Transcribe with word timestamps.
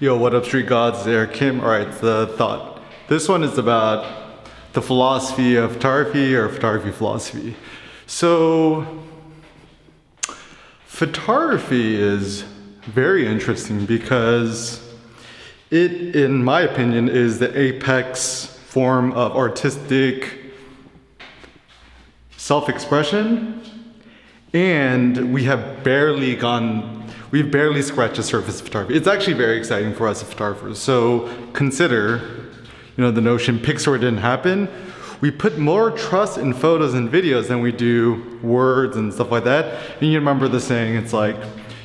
Yo, 0.00 0.16
what 0.16 0.32
up, 0.32 0.44
street 0.44 0.68
gods? 0.68 1.08
Eric 1.08 1.32
Kim. 1.32 1.60
All 1.60 1.66
right, 1.66 1.90
the 2.00 2.32
thought. 2.36 2.80
This 3.08 3.28
one 3.28 3.42
is 3.42 3.58
about 3.58 4.06
the 4.72 4.80
philosophy 4.80 5.56
of 5.56 5.72
photography 5.72 6.36
or 6.36 6.48
photography 6.48 6.92
philosophy. 6.92 7.56
So, 8.06 8.86
photography 10.86 11.96
is 11.96 12.42
very 12.82 13.26
interesting 13.26 13.86
because 13.86 14.88
it, 15.72 16.14
in 16.14 16.44
my 16.44 16.60
opinion, 16.60 17.08
is 17.08 17.40
the 17.40 17.58
apex 17.58 18.46
form 18.68 19.10
of 19.14 19.34
artistic 19.34 20.52
self 22.36 22.68
expression. 22.68 23.60
And 24.52 25.34
we 25.34 25.42
have 25.42 25.82
barely 25.82 26.36
gone, 26.36 26.97
we've 27.30 27.50
barely 27.50 27.82
scratched 27.82 28.16
the 28.16 28.22
surface 28.22 28.60
of 28.60 28.66
photography. 28.66 28.96
It's 28.96 29.06
actually 29.06 29.34
very 29.34 29.58
exciting 29.58 29.94
for 29.94 30.08
us 30.08 30.22
as 30.22 30.28
photographers. 30.28 30.78
So 30.78 31.28
consider, 31.52 32.18
you 32.96 33.04
know, 33.04 33.10
the 33.10 33.20
notion 33.20 33.58
pics 33.58 33.86
or 33.86 33.98
didn't 33.98 34.18
happen. 34.18 34.68
We 35.20 35.30
put 35.30 35.58
more 35.58 35.90
trust 35.90 36.38
in 36.38 36.54
photos 36.54 36.94
and 36.94 37.10
videos 37.10 37.48
than 37.48 37.60
we 37.60 37.72
do 37.72 38.38
words 38.42 38.96
and 38.96 39.12
stuff 39.12 39.32
like 39.32 39.44
that. 39.44 39.80
And 40.00 40.10
you 40.10 40.18
remember 40.18 40.46
the 40.48 40.60
saying, 40.60 40.94
it's 40.94 41.12
like, 41.12 41.36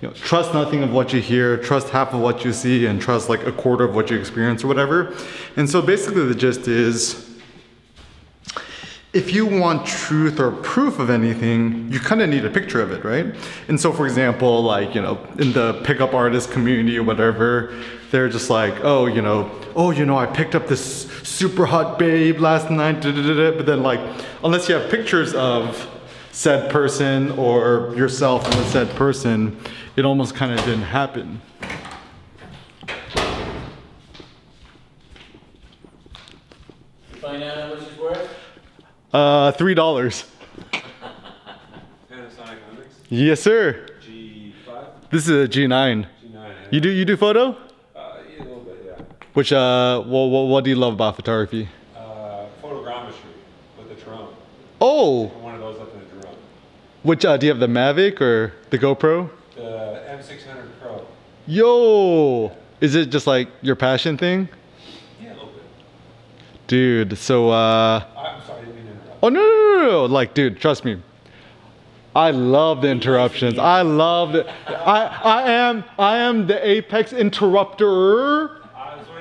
you 0.00 0.08
know, 0.08 0.14
trust 0.14 0.54
nothing 0.54 0.82
of 0.82 0.92
what 0.92 1.12
you 1.12 1.20
hear, 1.20 1.56
trust 1.56 1.90
half 1.90 2.14
of 2.14 2.20
what 2.20 2.44
you 2.44 2.52
see, 2.52 2.86
and 2.86 3.00
trust 3.02 3.28
like 3.28 3.46
a 3.46 3.52
quarter 3.52 3.84
of 3.84 3.94
what 3.94 4.10
you 4.10 4.18
experience 4.18 4.64
or 4.64 4.68
whatever. 4.68 5.14
And 5.56 5.68
so 5.68 5.82
basically 5.82 6.24
the 6.24 6.34
gist 6.34 6.68
is 6.68 7.27
if 9.12 9.32
you 9.32 9.46
want 9.46 9.86
truth 9.86 10.38
or 10.38 10.50
proof 10.50 10.98
of 10.98 11.08
anything, 11.08 11.90
you 11.90 11.98
kind 11.98 12.20
of 12.20 12.28
need 12.28 12.44
a 12.44 12.50
picture 12.50 12.82
of 12.82 12.92
it, 12.92 13.04
right? 13.04 13.34
And 13.68 13.80
so, 13.80 13.90
for 13.92 14.06
example, 14.06 14.62
like, 14.62 14.94
you 14.94 15.00
know, 15.00 15.18
in 15.38 15.52
the 15.52 15.80
pickup 15.84 16.12
artist 16.12 16.50
community 16.50 16.98
or 16.98 17.02
whatever, 17.04 17.74
they're 18.10 18.28
just 18.28 18.50
like, 18.50 18.84
oh, 18.84 19.06
you 19.06 19.22
know, 19.22 19.50
oh, 19.74 19.92
you 19.92 20.04
know, 20.04 20.18
I 20.18 20.26
picked 20.26 20.54
up 20.54 20.66
this 20.66 21.10
super 21.22 21.64
hot 21.64 21.98
babe 21.98 22.38
last 22.38 22.70
night, 22.70 23.02
but 23.02 23.64
then, 23.64 23.82
like, 23.82 24.00
unless 24.44 24.68
you 24.68 24.74
have 24.74 24.90
pictures 24.90 25.34
of 25.34 25.88
said 26.30 26.70
person 26.70 27.30
or 27.32 27.94
yourself 27.96 28.44
and 28.44 28.54
the 28.54 28.64
said 28.64 28.90
person, 28.90 29.58
it 29.96 30.04
almost 30.04 30.34
kind 30.34 30.52
of 30.52 30.64
didn't 30.66 30.82
happen. 30.82 31.40
Find 37.20 37.42
out 37.42 37.56
how 37.56 37.68
much 37.74 37.82
it's 37.82 37.98
worth? 37.98 38.34
Uh, 39.12 39.52
three 39.52 39.74
dollars. 39.74 40.24
Panasonic 42.10 42.58
Lumix 42.70 42.92
Yes, 43.08 43.40
sir. 43.40 43.86
G5, 44.06 44.86
This 45.10 45.28
is 45.28 45.44
a 45.44 45.48
G9. 45.48 46.06
G9. 46.24 46.52
You 46.70 46.80
do 46.80 46.90
you 46.90 47.04
do 47.04 47.16
photo? 47.16 47.50
Uh, 47.50 47.56
yeah, 47.96 48.42
a 48.42 48.44
little 48.44 48.60
bit, 48.60 48.82
yeah. 48.86 49.04
Which 49.32 49.52
uh, 49.52 50.02
what, 50.02 50.26
what, 50.26 50.42
what 50.48 50.64
do 50.64 50.70
you 50.70 50.76
love 50.76 50.92
about 50.94 51.16
photography? 51.16 51.68
Uh, 51.96 52.44
photogrammetry 52.62 53.12
with 53.78 53.88
the 53.88 53.94
drone. 54.04 54.34
Oh, 54.80 55.26
One 55.40 55.54
of 55.54 55.60
those 55.60 55.80
up 55.80 55.92
in 55.94 56.00
the 56.00 56.20
drone. 56.20 56.36
which 57.02 57.24
uh, 57.24 57.36
do 57.38 57.46
you 57.46 57.52
have 57.52 57.60
the 57.60 57.66
Mavic 57.66 58.20
or 58.20 58.52
the 58.70 58.78
GoPro? 58.78 59.30
The 59.56 60.02
M600 60.10 60.68
Pro. 60.82 61.06
Yo, 61.46 62.52
is 62.82 62.94
it 62.94 63.06
just 63.08 63.26
like 63.26 63.48
your 63.62 63.74
passion 63.74 64.18
thing, 64.18 64.48
Yeah, 65.20 65.30
a 65.30 65.32
little 65.32 65.46
bit. 65.46 65.62
dude? 66.66 67.16
So 67.16 67.48
uh, 67.48 68.04
I 68.14 68.36
didn't 68.60 68.74
mean 68.76 68.84
to 68.84 68.90
interrupt. 68.92 69.07
Oh 69.22 69.28
no, 69.28 69.40
no, 69.40 69.76
no, 69.76 69.82
no, 69.90 70.04
like, 70.06 70.34
dude, 70.34 70.60
trust 70.60 70.84
me. 70.84 71.00
I 72.16 72.30
love 72.30 72.82
the 72.82 72.88
interruptions. 72.88 73.58
I 73.58 73.82
love 73.82 74.34
it. 74.34 74.46
I 74.66 75.06
I 75.06 75.50
am 75.50 75.84
I 75.98 76.16
am 76.18 76.46
the 76.46 76.58
apex 76.68 77.12
interrupter. 77.12 78.56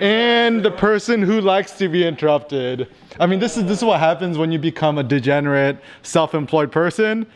and 0.00 0.62
the 0.62 0.70
person 0.70 1.22
who 1.22 1.40
likes 1.40 1.72
to 1.72 1.88
be 1.88 2.06
interrupted. 2.06 2.88
I 3.18 3.26
mean, 3.26 3.38
this 3.38 3.56
is 3.56 3.64
this 3.64 3.78
is 3.78 3.84
what 3.84 3.98
happens 4.00 4.38
when 4.38 4.52
you 4.52 4.58
become 4.58 4.98
a 4.98 5.02
degenerate, 5.02 5.78
self-employed 6.02 6.70
person. 6.70 7.26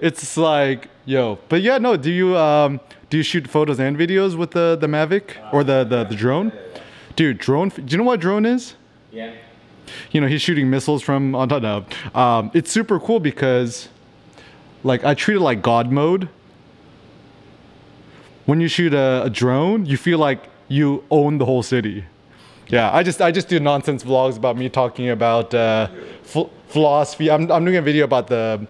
It's 0.00 0.36
like, 0.36 0.88
yo, 1.04 1.38
but 1.48 1.62
yeah, 1.62 1.78
no. 1.78 1.96
Do 1.96 2.10
you 2.10 2.36
um 2.36 2.80
do 3.10 3.16
you 3.18 3.22
shoot 3.22 3.48
photos 3.48 3.78
and 3.78 3.96
videos 3.96 4.36
with 4.36 4.52
the 4.52 4.76
the 4.80 4.86
Mavic 4.86 5.36
or 5.52 5.64
the 5.64 5.84
the, 5.84 6.04
the 6.04 6.14
drone? 6.14 6.52
Dude, 7.16 7.38
drone. 7.38 7.68
Do 7.68 7.82
you 7.86 7.98
know 7.98 8.04
what 8.04 8.20
drone 8.20 8.46
is? 8.46 8.74
Yeah. 9.12 9.34
You 10.12 10.20
know, 10.20 10.26
he's 10.26 10.42
shooting 10.42 10.70
missiles 10.70 11.02
from 11.02 11.34
on 11.34 11.48
top. 11.48 11.62
No, 11.62 11.84
um, 12.20 12.50
it's 12.54 12.70
super 12.70 12.98
cool 12.98 13.20
because, 13.20 13.88
like, 14.82 15.04
I 15.04 15.14
treat 15.14 15.36
it 15.36 15.40
like 15.40 15.62
God 15.62 15.90
mode. 15.90 16.28
When 18.46 18.60
you 18.60 18.68
shoot 18.68 18.92
a, 18.92 19.22
a 19.24 19.30
drone, 19.30 19.86
you 19.86 19.96
feel 19.96 20.18
like 20.18 20.44
you 20.68 21.04
own 21.10 21.38
the 21.38 21.44
whole 21.44 21.62
city. 21.62 22.04
Yeah, 22.68 22.90
I 22.92 23.02
just 23.02 23.20
I 23.20 23.30
just 23.30 23.48
do 23.48 23.60
nonsense 23.60 24.02
vlogs 24.04 24.36
about 24.36 24.56
me 24.56 24.68
talking 24.68 25.10
about 25.10 25.52
uh, 25.54 25.88
ph- 26.26 26.48
philosophy. 26.68 27.30
I'm 27.30 27.50
I'm 27.50 27.64
doing 27.64 27.76
a 27.76 27.82
video 27.82 28.04
about 28.04 28.26
the 28.28 28.66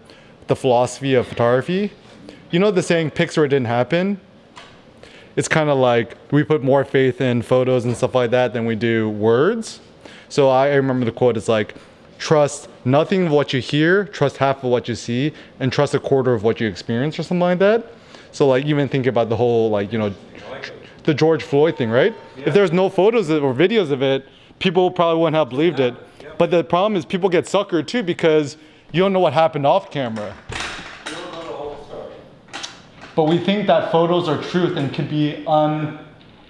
the 0.47 0.55
philosophy 0.55 1.13
of 1.13 1.27
photography. 1.27 1.91
You 2.51 2.59
know 2.59 2.71
the 2.71 2.83
saying 2.83 3.11
pics 3.11 3.37
or 3.37 3.47
didn't 3.47 3.67
happen. 3.67 4.19
It's 5.35 5.47
kind 5.47 5.69
of 5.69 5.77
like 5.77 6.17
we 6.31 6.43
put 6.43 6.63
more 6.63 6.85
faith 6.85 7.19
in 7.19 7.41
photos 7.41 7.83
and 7.85 7.95
stuff 7.95 8.15
like 8.15 8.31
that 8.31 8.53
than 8.53 8.65
we 8.65 8.75
do 8.75 9.09
words. 9.09 9.79
So 10.29 10.49
I 10.49 10.73
remember 10.73 11.05
the 11.05 11.11
quote 11.11 11.37
is 11.37 11.47
like, 11.47 11.75
trust 12.17 12.69
nothing 12.85 13.27
of 13.27 13.31
what 13.31 13.53
you 13.53 13.61
hear, 13.61 14.05
trust 14.05 14.37
half 14.37 14.63
of 14.63 14.69
what 14.69 14.87
you 14.87 14.95
see, 14.95 15.33
and 15.59 15.71
trust 15.71 15.93
a 15.93 15.99
quarter 15.99 16.33
of 16.33 16.43
what 16.43 16.59
you 16.59 16.67
experience, 16.67 17.19
or 17.19 17.23
something 17.23 17.39
like 17.39 17.59
that. 17.59 17.93
So 18.31 18.47
like 18.47 18.65
even 18.65 18.89
think 18.89 19.05
about 19.05 19.29
the 19.29 19.35
whole 19.35 19.69
like 19.69 19.93
you 19.93 19.99
know 19.99 20.13
the 21.03 21.13
George 21.13 21.43
Floyd 21.43 21.77
thing, 21.77 21.89
right? 21.89 22.13
If 22.37 22.53
there's 22.53 22.71
no 22.71 22.89
photos 22.89 23.29
or 23.29 23.53
videos 23.53 23.91
of 23.91 24.01
it, 24.01 24.25
people 24.59 24.89
probably 24.91 25.21
wouldn't 25.21 25.35
have 25.35 25.49
believed 25.49 25.79
it. 25.79 25.95
But 26.37 26.51
the 26.51 26.63
problem 26.63 26.97
is 26.97 27.05
people 27.05 27.29
get 27.29 27.45
suckered 27.45 27.87
too 27.87 28.03
because 28.03 28.57
you 28.91 29.01
don't 29.01 29.13
know 29.13 29.19
what 29.19 29.33
happened 29.33 29.65
off 29.65 29.89
camera. 29.91 30.35
You 30.49 31.11
don't 31.11 31.31
know 31.31 31.41
the 31.41 31.47
whole 31.47 31.85
story. 31.85 32.13
But 33.15 33.23
we 33.25 33.37
think 33.37 33.67
that 33.67 33.91
photos 33.91 34.27
are 34.27 34.41
truth 34.41 34.77
and 34.77 34.93
could 34.93 35.09
be 35.09 35.43
un 35.47 35.99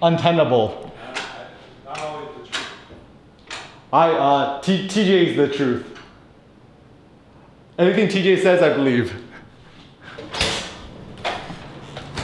untenable. 0.02 0.92
Not 1.84 1.98
always 2.00 2.28
the 2.36 2.46
truth. 2.48 2.66
I 3.96 4.10
uh 4.10 4.60
T- 4.60 4.86
TJ 4.86 5.28
is 5.28 5.36
the 5.38 5.48
truth. 5.48 5.98
Anything 7.78 8.08
TJ 8.08 8.42
says, 8.42 8.62
I 8.62 8.74
believe. 8.74 9.14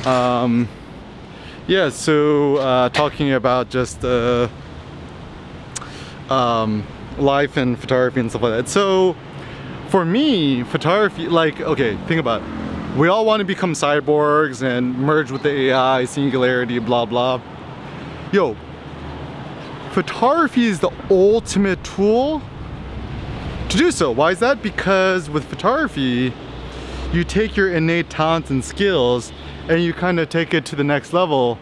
Um, 0.06 0.68
yeah. 1.66 1.88
So 1.88 2.56
uh, 2.56 2.90
talking 2.90 3.32
about 3.32 3.70
just 3.70 4.04
uh, 4.04 4.48
um, 6.28 6.86
life 7.16 7.56
and 7.56 7.78
photography 7.78 8.20
and 8.20 8.28
stuff 8.28 8.42
like 8.42 8.52
that. 8.52 8.68
So 8.68 9.16
for 9.88 10.04
me, 10.04 10.64
photography, 10.64 11.26
like, 11.26 11.58
okay, 11.60 11.96
think 12.06 12.20
about 12.20 12.42
it. 12.42 12.98
We 12.98 13.08
all 13.08 13.24
want 13.24 13.40
to 13.40 13.46
become 13.46 13.72
cyborgs 13.72 14.62
and 14.62 14.98
merge 14.98 15.30
with 15.30 15.42
the 15.42 15.70
AI, 15.70 16.04
singularity, 16.04 16.78
blah 16.80 17.06
blah. 17.06 17.40
Yo, 18.30 18.58
photography 19.92 20.64
is 20.64 20.80
the 20.80 20.90
ultimate 21.10 21.82
tool 21.84 22.42
to 23.68 23.76
do 23.76 23.90
so. 23.90 24.10
Why 24.10 24.30
is 24.30 24.40
that? 24.40 24.62
Because 24.62 25.28
with 25.28 25.44
photography, 25.44 26.32
you 27.12 27.24
take 27.24 27.56
your 27.56 27.72
innate 27.72 28.08
talents 28.08 28.50
and 28.50 28.64
skills 28.64 29.32
and 29.68 29.82
you 29.82 29.92
kind 29.92 30.18
of 30.18 30.28
take 30.30 30.54
it 30.54 30.64
to 30.66 30.76
the 30.76 30.84
next 30.84 31.12
level. 31.12 31.58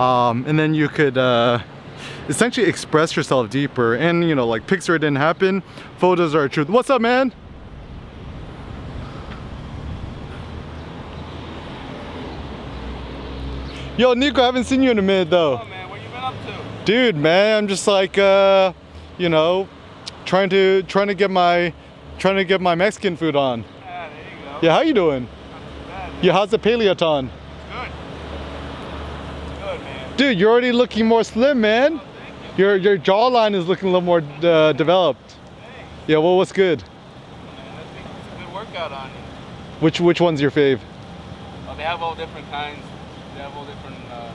Um, 0.00 0.44
and 0.46 0.58
then 0.58 0.74
you 0.74 0.88
could 0.88 1.18
uh, 1.18 1.60
essentially 2.28 2.66
express 2.66 3.14
yourself 3.16 3.50
deeper. 3.50 3.94
And 3.94 4.26
you 4.26 4.34
know, 4.34 4.46
like 4.46 4.66
pics 4.66 4.88
or 4.88 4.98
didn't 4.98 5.16
happen, 5.16 5.62
photos 5.98 6.34
are 6.34 6.48
truth. 6.48 6.70
What's 6.70 6.88
up, 6.88 7.02
man? 7.02 7.34
Yo, 13.98 14.14
Nico, 14.14 14.42
I 14.42 14.46
haven't 14.46 14.64
seen 14.64 14.82
you 14.82 14.92
in 14.92 14.98
a 14.98 15.02
minute 15.02 15.28
though. 15.28 15.58
man, 15.64 15.90
what 15.90 16.00
you 16.00 16.08
been 16.08 16.18
up 16.18 16.34
to? 16.46 16.67
Dude 16.88 17.16
man 17.16 17.58
i'm 17.58 17.68
just 17.68 17.86
like 17.86 18.16
uh 18.16 18.72
you 19.18 19.28
know 19.28 19.68
trying 20.24 20.48
to 20.48 20.82
trying 20.84 21.08
to 21.08 21.14
get 21.14 21.30
my 21.30 21.74
trying 22.18 22.36
to 22.36 22.44
get 22.46 22.62
my 22.62 22.74
mexican 22.74 23.14
food 23.14 23.36
on 23.36 23.62
Yeah, 23.84 24.08
there 24.08 24.16
you 24.16 24.44
go. 24.46 24.58
yeah 24.62 24.72
how 24.72 24.80
you 24.80 24.94
doing 24.94 25.28
yeah 26.22 26.32
how's 26.32 26.48
the 26.50 26.58
Peloton 26.58 27.26
Good. 27.70 27.90
Good, 29.60 29.80
man. 29.80 30.16
dude 30.16 30.38
you're 30.38 30.50
already 30.50 30.72
looking 30.72 31.04
more 31.06 31.22
slim 31.24 31.60
man 31.60 32.00
your 32.56 32.76
your 32.76 32.96
jawline 32.96 33.54
is 33.54 33.66
looking 33.68 33.90
a 33.90 33.92
little 33.92 34.00
more 34.00 34.22
uh, 34.42 34.72
developed 34.72 35.36
yeah 36.06 36.16
well 36.16 36.38
what's 36.38 36.52
good 36.52 36.82
Man, 36.82 36.88
I 37.76 37.82
think 37.82 38.06
it's 38.16 38.34
a 38.34 38.46
good 38.46 38.54
workout 38.54 38.92
on 38.92 39.10
you. 39.10 39.16
which 39.80 40.00
which 40.00 40.22
one's 40.22 40.40
your 40.40 40.50
fave 40.50 40.80
Well, 41.66 41.76
they 41.76 41.82
have 41.82 42.00
all 42.02 42.14
different 42.14 42.50
kinds. 42.50 42.80
They 43.36 43.42
have 43.42 43.54
all 43.54 43.66
different 43.66 43.96
uh, 44.10 44.32